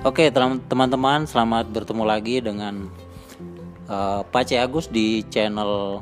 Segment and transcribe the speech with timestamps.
[0.00, 2.88] Oke, teman-teman, selamat bertemu lagi dengan
[3.84, 6.00] uh, Pak C Agus di channel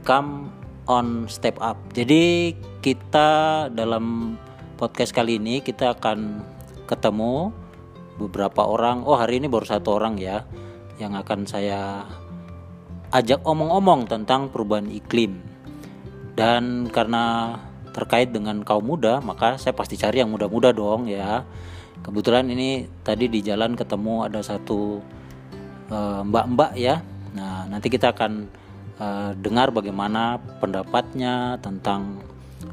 [0.00, 0.48] Come
[0.88, 1.76] on Step Up.
[1.92, 4.32] Jadi kita dalam
[4.80, 6.40] podcast kali ini kita akan
[6.88, 7.52] ketemu
[8.16, 9.04] beberapa orang.
[9.04, 10.48] Oh, hari ini baru satu orang ya
[10.96, 12.08] yang akan saya
[13.12, 15.36] ajak omong-omong tentang perubahan iklim.
[16.32, 17.60] Dan karena
[17.92, 21.44] terkait dengan kaum muda, maka saya pasti cari yang muda-muda dong ya
[22.02, 24.98] kebetulan ini tadi di jalan ketemu ada satu
[25.88, 27.00] eh, mbak-mbak uh, ya.
[27.32, 28.44] Nah nanti kita akan
[29.00, 32.20] uh, dengar bagaimana pendapatnya tentang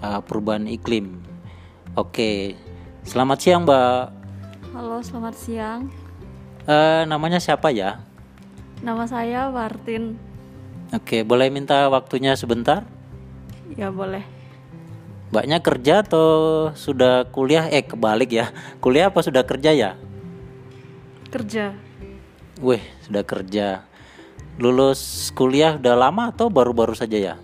[0.04, 1.23] uh, perubahan iklim.
[1.96, 2.60] Oke
[3.08, 4.12] selamat siang mbak.
[4.76, 5.88] Halo selamat siang.
[6.68, 8.04] Uh, namanya siapa ya?
[8.84, 10.20] Nama saya Martin.
[10.92, 12.84] Oke boleh minta waktunya sebentar?
[13.80, 14.39] Ya boleh
[15.30, 16.28] Mbaknya kerja atau
[16.74, 17.70] sudah kuliah?
[17.70, 18.50] Eh kebalik ya.
[18.82, 19.94] Kuliah apa sudah kerja ya?
[21.30, 21.78] Kerja.
[22.58, 23.86] Wih, sudah kerja.
[24.58, 27.36] Lulus kuliah udah lama atau baru-baru saja ya?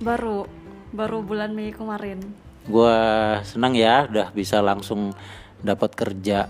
[0.00, 0.48] Baru,
[0.96, 2.24] baru bulan Mei kemarin.
[2.64, 2.96] Gua
[3.44, 5.12] senang ya udah bisa langsung
[5.60, 6.48] dapat kerja.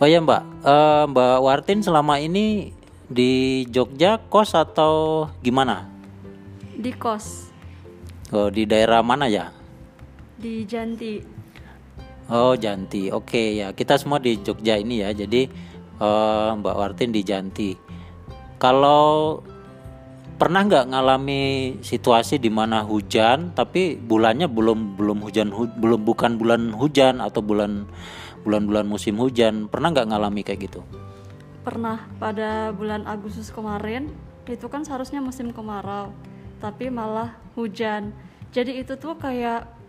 [0.00, 2.72] Oh ya Mbak, uh, Mbak Wartin selama ini
[3.04, 5.84] di Jogja kos atau gimana?
[6.72, 7.52] Di kos.
[8.32, 9.59] Oh, di daerah mana ya?
[10.40, 11.20] Di Janti.
[12.32, 15.12] Oh Janti, oke ya kita semua di Jogja ini ya.
[15.12, 15.44] Jadi
[16.00, 17.76] uh, Mbak Wartin di Janti.
[18.56, 19.44] Kalau
[20.40, 21.42] pernah nggak ngalami
[21.84, 27.44] situasi di mana hujan tapi bulannya belum belum hujan hu, belum bukan bulan hujan atau
[27.44, 27.84] bulan
[28.40, 30.80] bulan-bulan musim hujan pernah nggak ngalami kayak gitu?
[31.60, 34.08] Pernah pada bulan Agustus kemarin
[34.48, 36.08] itu kan seharusnya musim kemarau
[36.64, 38.16] tapi malah hujan.
[38.50, 39.79] Jadi itu tuh kayak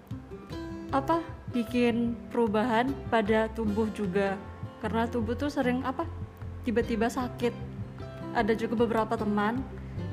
[0.91, 1.23] apa
[1.55, 4.35] bikin perubahan pada tubuh juga.
[4.83, 6.03] Karena tubuh tuh sering apa
[6.67, 7.55] tiba-tiba sakit.
[8.31, 9.63] Ada juga beberapa teman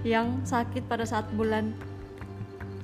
[0.02, 1.74] yang sakit pada saat bulan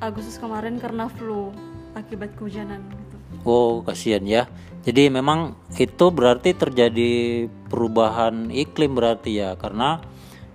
[0.03, 1.55] Agustus kemarin karena flu
[1.95, 3.17] akibat kehujanan gitu.
[3.47, 4.43] Oh kasihan ya.
[4.85, 10.03] Jadi memang itu berarti terjadi perubahan iklim berarti ya karena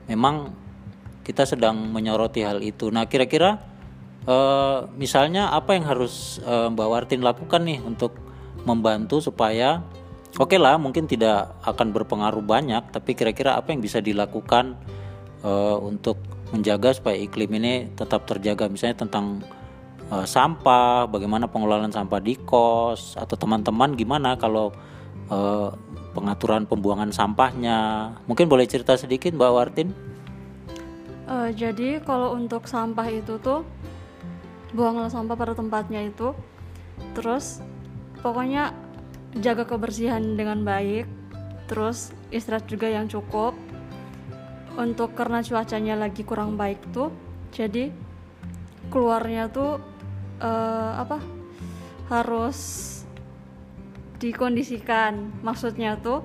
[0.06, 0.54] memang
[1.26, 2.94] kita sedang menyoroti hal itu.
[2.94, 3.58] Nah kira-kira
[4.30, 8.14] uh, misalnya apa yang harus uh, Mbak Wartin lakukan nih untuk
[8.64, 9.82] membantu supaya
[10.38, 14.78] oke okay lah mungkin tidak akan berpengaruh banyak tapi kira-kira apa yang bisa dilakukan
[15.42, 18.70] uh, untuk menjaga supaya iklim ini tetap terjaga?
[18.70, 19.42] Misalnya tentang
[20.10, 24.74] uh, sampah bagaimana pengelolaan sampah di kos atau teman-teman gimana kalau
[25.30, 25.70] uh,
[26.14, 28.12] pengaturan pembuangan sampahnya?
[28.26, 29.90] Mungkin boleh cerita sedikit Mbak Wartin?
[31.30, 33.62] Uh, jadi kalau untuk sampah itu tuh
[34.74, 36.34] buanglah sampah pada tempatnya itu.
[37.16, 37.64] Terus
[38.22, 38.76] pokoknya
[39.40, 41.06] jaga kebersihan dengan baik.
[41.70, 43.54] Terus istirahat juga yang cukup.
[44.80, 47.12] Untuk karena cuacanya lagi kurang baik tuh
[47.52, 47.92] jadi
[48.94, 49.82] keluarnya tuh
[50.40, 51.20] uh, apa
[52.08, 52.58] harus
[54.22, 55.44] dikondisikan.
[55.44, 56.24] Maksudnya tuh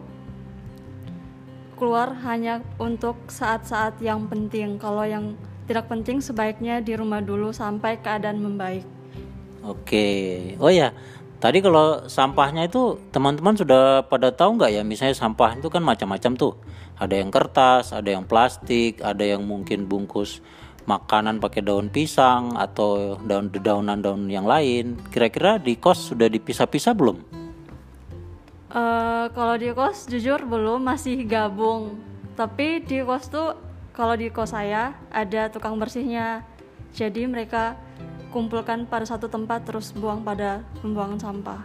[1.74, 4.78] keluar hanya untuk saat-saat yang penting.
[4.78, 5.34] Kalau yang
[5.64, 8.84] tidak penting sebaiknya di rumah dulu sampai keadaan membaik.
[9.64, 10.92] Oke, oh ya,
[11.40, 14.82] tadi kalau sampahnya itu teman-teman sudah pada tahu nggak ya?
[14.84, 16.54] Misalnya sampah itu kan macam-macam tuh.
[17.00, 20.44] Ada yang kertas, ada yang plastik, ada yang mungkin bungkus
[20.84, 25.00] makanan pakai daun pisang atau daun dedaunan daun yang lain.
[25.08, 27.16] Kira-kira di kos sudah dipisah-pisah belum?
[28.68, 31.96] Uh, kalau di kos jujur belum, masih gabung.
[32.36, 33.56] Tapi di kos tuh
[33.94, 36.42] kalau di kos saya ada tukang bersihnya.
[36.94, 37.78] Jadi mereka
[38.34, 41.62] kumpulkan pada satu tempat terus buang pada pembuangan sampah.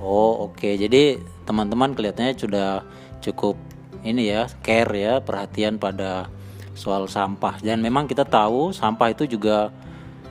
[0.00, 0.56] Oh oke.
[0.56, 0.80] Okay.
[0.80, 2.80] jadi teman-teman kelihatannya sudah
[3.20, 3.60] cukup
[4.00, 6.32] ini ya care ya perhatian pada
[6.72, 7.60] soal sampah.
[7.60, 9.68] Dan memang kita tahu sampah itu juga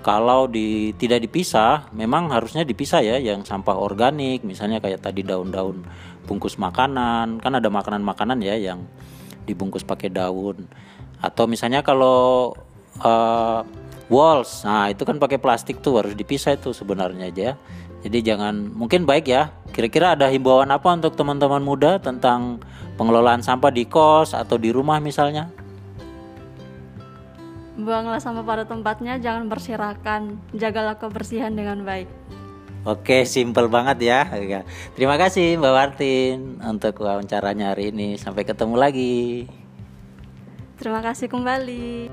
[0.01, 4.41] kalau di tidak dipisah memang harusnya dipisah ya yang sampah organik.
[4.41, 5.85] Misalnya kayak tadi daun-daun
[6.25, 7.37] bungkus makanan.
[7.37, 8.89] Kan ada makanan-makanan ya yang
[9.45, 10.67] dibungkus pakai daun.
[11.19, 12.55] Atau misalnya kalau
[13.03, 13.61] uh,
[14.09, 17.49] walls nah itu kan pakai plastik tuh harus dipisah itu sebenarnya aja.
[17.99, 22.63] Jadi jangan mungkin baik ya kira-kira ada himbauan apa untuk teman-teman muda tentang
[22.95, 25.51] pengelolaan sampah di kos atau di rumah misalnya?
[27.79, 32.07] Buanglah sampah pada tempatnya jangan berserakan jagalah kebersihan dengan baik
[32.87, 34.23] Oke, simple banget ya.
[34.95, 38.15] Terima kasih Mbak Martin untuk wawancaranya hari ini.
[38.15, 39.45] Sampai ketemu lagi.
[40.79, 42.07] Terima kasih kembali.